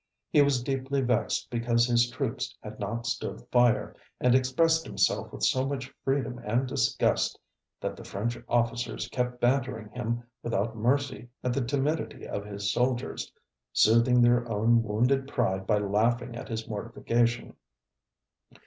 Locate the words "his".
1.85-2.09, 12.45-12.71, 16.49-16.67